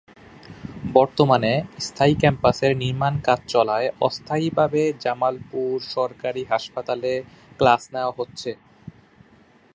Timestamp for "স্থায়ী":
1.79-2.15